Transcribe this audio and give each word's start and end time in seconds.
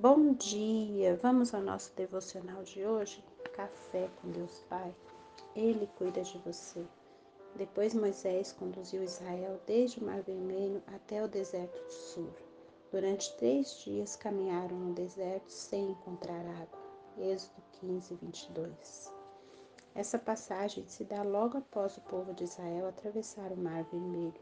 Bom 0.00 0.32
dia! 0.32 1.18
Vamos 1.20 1.52
ao 1.52 1.60
nosso 1.60 1.92
devocional 1.96 2.62
de 2.62 2.86
hoje? 2.86 3.20
Café 3.52 4.08
com 4.22 4.30
Deus 4.30 4.64
Pai. 4.68 4.94
Ele 5.56 5.88
cuida 5.98 6.22
de 6.22 6.38
você. 6.38 6.86
Depois 7.56 7.94
Moisés 7.94 8.52
conduziu 8.52 9.02
Israel 9.02 9.60
desde 9.66 9.98
o 9.98 10.04
Mar 10.04 10.22
Vermelho 10.22 10.80
até 10.86 11.20
o 11.20 11.26
deserto 11.26 11.84
de 11.84 11.92
Sur. 11.92 12.32
Durante 12.92 13.36
três 13.38 13.80
dias 13.82 14.14
caminharam 14.14 14.76
no 14.76 14.94
deserto 14.94 15.50
sem 15.50 15.90
encontrar 15.90 16.46
água. 16.46 16.78
Êxodo 17.18 17.60
15, 17.80 18.14
22. 18.22 19.12
Essa 19.96 20.16
passagem 20.16 20.86
se 20.86 21.02
dá 21.02 21.24
logo 21.24 21.58
após 21.58 21.96
o 21.96 22.02
povo 22.02 22.32
de 22.34 22.44
Israel 22.44 22.86
atravessar 22.86 23.50
o 23.50 23.56
Mar 23.56 23.82
Vermelho, 23.82 24.40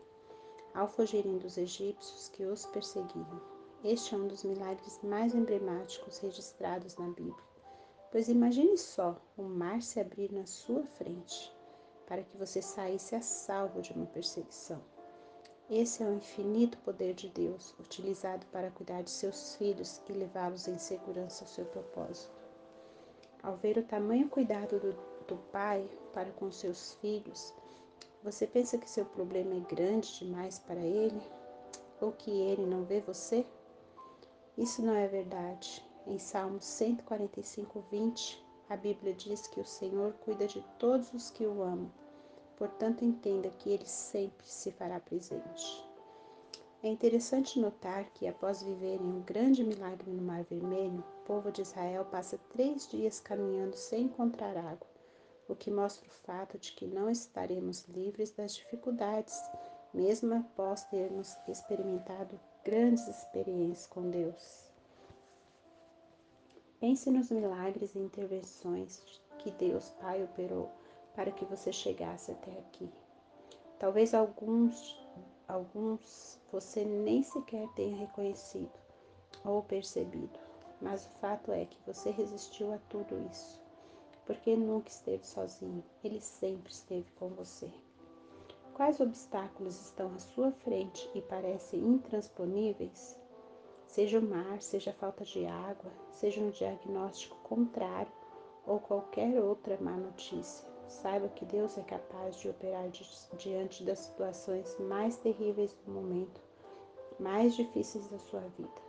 ao 0.75 0.87
fugirem 0.87 1.39
dos 1.39 1.57
egípcios 1.57 2.29
que 2.29 2.45
os 2.45 2.67
perseguiam. 2.67 3.56
Este 3.85 4.15
é 4.15 4.19
um 4.19 4.27
dos 4.27 4.43
milagres 4.43 4.99
mais 5.03 5.35
emblemáticos 5.35 6.19
registrados 6.19 6.97
na 6.97 7.07
Bíblia. 7.09 7.45
Pois 8.11 8.29
imagine 8.29 8.77
só 8.79 9.21
o 9.37 9.43
mar 9.43 9.83
se 9.83 10.01
abrir 10.01 10.33
na 10.33 10.47
sua 10.47 10.85
frente, 10.85 11.55
para 12.07 12.23
que 12.23 12.37
você 12.37 12.63
saísse 12.63 13.15
a 13.15 13.21
salvo 13.21 13.83
de 13.83 13.93
uma 13.93 14.07
perseguição. 14.07 14.83
Esse 15.69 16.03
é 16.03 16.07
o 16.07 16.15
infinito 16.15 16.79
poder 16.79 17.15
de 17.15 17.29
Deus, 17.29 17.75
utilizado 17.79 18.47
para 18.47 18.71
cuidar 18.71 19.03
de 19.03 19.11
seus 19.11 19.57
filhos 19.57 20.01
e 20.09 20.13
levá-los 20.13 20.67
em 20.67 20.79
segurança 20.79 21.45
ao 21.45 21.49
seu 21.49 21.67
propósito. 21.67 22.35
Ao 23.43 23.57
ver 23.57 23.77
o 23.77 23.85
tamanho 23.85 24.29
cuidado 24.29 24.81
do, 24.81 24.93
do 25.27 25.37
pai 25.53 25.89
para 26.13 26.31
com 26.31 26.51
seus 26.51 26.95
filhos, 26.95 27.53
você 28.23 28.47
pensa 28.47 28.79
que 28.79 28.89
seu 28.89 29.05
problema 29.05 29.55
é 29.55 29.75
grande 29.75 30.19
demais 30.19 30.59
para 30.59 30.81
ele? 30.81 31.21
Ou 32.01 32.11
que 32.13 32.31
ele 32.31 32.65
não 32.65 32.85
vê 32.85 33.01
você? 33.01 33.47
Isso 34.57 34.81
não 34.81 34.95
é 34.95 35.07
verdade. 35.07 35.85
Em 36.07 36.19
Salmos 36.19 36.65
145, 36.65 37.85
20, 37.91 38.43
a 38.71 38.77
Bíblia 38.77 39.13
diz 39.13 39.47
que 39.47 39.61
o 39.61 39.67
Senhor 39.67 40.15
cuida 40.25 40.47
de 40.47 40.65
todos 40.79 41.13
os 41.13 41.31
que 41.31 41.47
o 41.47 41.63
amam. 41.63 41.93
Portanto, 42.57 43.05
entenda 43.05 43.51
que 43.51 43.69
ele 43.69 43.85
sempre 43.85 44.47
se 44.47 44.73
fará 44.73 44.99
presente. 44.99 45.87
É 46.83 46.89
interessante 46.89 47.61
notar 47.61 48.07
que, 48.15 48.27
após 48.27 48.63
viverem 48.63 49.07
um 49.07 49.21
grande 49.21 49.63
milagre 49.63 50.11
no 50.11 50.23
Mar 50.23 50.43
Vermelho, 50.45 51.01
o 51.01 51.27
povo 51.27 51.53
de 51.53 51.61
Israel 51.61 52.07
passa 52.07 52.39
três 52.51 52.89
dias 52.89 53.21
caminhando 53.21 53.77
sem 53.77 54.05
encontrar 54.05 54.57
água, 54.57 54.89
o 55.49 55.55
que 55.55 55.71
mostra 55.71 56.09
o 56.09 56.27
fato 56.27 56.59
de 56.59 56.73
que 56.73 56.87
não 56.87 57.11
estaremos 57.11 57.85
livres 57.89 58.31
das 58.31 58.55
dificuldades, 58.55 59.39
mesmo 59.93 60.35
após 60.35 60.85
termos 60.85 61.37
experimentado 61.47 62.41
grandes 62.67 63.07
experiências 63.07 63.87
com 63.87 64.11
Deus. 64.11 64.73
Pense 66.81 67.09
nos 67.13 67.31
milagres 67.31 67.95
e 67.95 68.01
intervenções 68.01 69.01
que 69.39 69.53
Deus 69.53 69.91
Pai 70.01 70.25
operou 70.25 70.69
para 71.15 71.31
que 71.31 71.45
você 71.45 71.73
chegasse 71.73 72.33
até 72.33 72.51
aqui. 72.59 72.91
Talvez 73.79 74.13
alguns, 74.15 74.99
alguns 75.47 76.41
você 76.51 76.85
nem 76.85 77.23
sequer 77.23 77.69
tenha 77.77 77.97
reconhecido 77.99 78.73
ou 79.45 79.63
percebido, 79.63 80.37
mas 80.83 81.07
o 81.07 81.11
fato 81.21 81.53
é 81.53 81.67
que 81.67 81.79
você 81.87 82.11
resistiu 82.11 82.73
a 82.73 82.79
tudo 82.89 83.17
isso, 83.31 83.61
porque 84.27 84.57
nunca 84.57 84.89
esteve 84.89 85.25
sozinho, 85.25 85.85
ele 86.03 86.21
sempre 86.21 86.73
esteve 86.73 87.09
com 87.13 87.29
você. 87.29 87.71
Quais 88.77 89.01
obstáculos 89.01 89.81
estão 89.81 90.13
à 90.15 90.19
sua 90.19 90.53
frente 90.53 91.11
e 91.15 91.23
parecem 91.23 91.81
intransponíveis? 91.81 93.19
Seja 93.87 94.19
o 94.19 94.23
mar, 94.23 94.61
seja 94.61 94.91
a 94.91 94.93
falta 94.93 95.25
de 95.25 95.47
água, 95.47 95.91
seja 96.11 96.43
um 96.43 96.51
diagnóstico 96.51 97.39
contrário 97.39 98.13
ou 98.67 98.79
qualquer 98.79 99.43
outra 99.43 99.79
má 99.81 99.93
notícia. 99.93 100.69
Saiba 100.89 101.31
que 101.31 101.47
Deus 101.47 101.79
é 101.79 101.83
capaz 101.85 102.37
de 102.37 102.51
operar 102.51 102.87
diante 103.39 103.83
das 103.83 104.01
situações 104.01 104.79
mais 104.79 105.17
terríveis 105.17 105.73
do 105.87 105.93
momento, 105.93 106.39
mais 107.19 107.57
difíceis 107.57 108.07
da 108.09 108.19
sua 108.19 108.43
vida. 108.59 108.83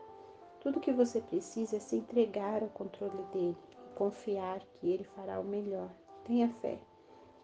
Tudo 0.59 0.81
que 0.81 0.91
você 0.91 1.21
precisa 1.21 1.77
é 1.77 1.79
se 1.79 1.95
entregar 1.95 2.61
ao 2.61 2.69
controle 2.71 3.23
dele 3.31 3.57
e 3.71 3.95
confiar 3.95 4.59
que 4.73 4.91
ele 4.91 5.05
fará 5.05 5.39
o 5.39 5.45
melhor. 5.45 5.89
Tenha 6.25 6.49
fé, 6.55 6.77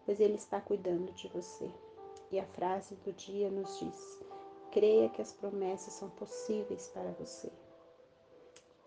pois 0.05 0.19
ele 0.19 0.35
está 0.35 0.59
cuidando 0.59 1.13
de 1.13 1.29
você. 1.29 1.71
E 2.33 2.39
a 2.39 2.47
frase 2.47 2.95
do 3.05 3.13
dia 3.13 3.47
nos 3.47 3.77
diz: 3.77 4.19
creia 4.71 5.07
que 5.07 5.21
as 5.21 5.31
promessas 5.31 5.93
são 5.93 6.09
possíveis 6.09 6.87
para 6.87 7.11
você. 7.11 7.51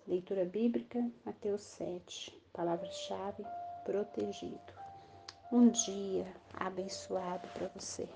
Leitura 0.04 0.44
bíblica, 0.44 1.08
Mateus 1.24 1.62
7. 1.62 2.36
Palavra-chave: 2.52 3.44
protegido. 3.84 4.72
Um 5.52 5.68
dia 5.68 6.26
abençoado 6.54 7.46
para 7.54 7.68
você. 7.68 8.08